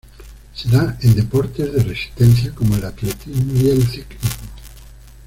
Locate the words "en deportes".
1.01-1.71